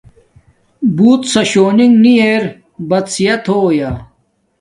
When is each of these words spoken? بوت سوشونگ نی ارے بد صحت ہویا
بوت 0.95 1.21
سوشونگ 1.33 1.91
نی 2.03 2.13
ارے 2.21 2.39
بد 2.89 3.05
صحت 3.15 3.43
ہویا 3.53 3.89